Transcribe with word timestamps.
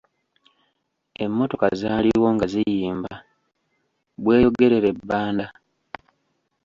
Emmotoka 1.23 1.67
zaaliwo 1.81 2.27
nga 2.35 2.45
ziyimba, 2.51 3.13
"Bweyogerere-Bbanda". 4.23 5.45